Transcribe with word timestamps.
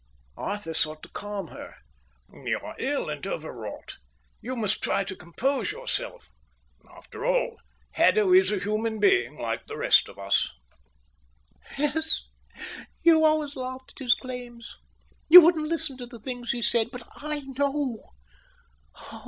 Arthur 0.37 0.73
sought 0.73 1.03
to 1.03 1.09
calm 1.09 1.49
her. 1.49 1.75
"You're 2.33 2.75
ill 2.79 3.07
and 3.07 3.27
overwrought. 3.27 3.99
You 4.41 4.55
must 4.55 4.81
try 4.81 5.03
to 5.03 5.15
compose 5.15 5.71
yourself. 5.71 6.31
After 6.89 7.23
all, 7.23 7.57
Haddo 7.91 8.33
is 8.33 8.51
a 8.51 8.57
human 8.57 8.99
being 8.99 9.37
like 9.37 9.67
the 9.67 9.77
rest 9.77 10.09
of 10.09 10.17
us." 10.17 10.51
"Yes, 11.77 12.23
you 13.03 13.23
always 13.23 13.55
laughed 13.55 13.91
at 13.95 13.99
his 13.99 14.15
claims. 14.15 14.75
You 15.29 15.39
wouldn't 15.39 15.67
listen 15.69 15.99
to 15.99 16.07
the 16.07 16.17
things 16.19 16.51
he 16.51 16.63
said. 16.63 16.87
But 16.91 17.03
I 17.17 17.41
know. 17.41 17.97